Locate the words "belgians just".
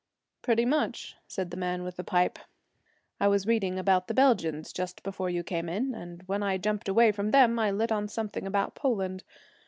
4.15-5.03